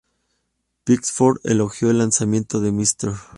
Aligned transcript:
Pitchfork 0.83 1.41
elogió 1.43 1.91
el 1.91 1.99
lanzamiento 1.99 2.59
de 2.59 2.71
"Mr. 2.71 3.13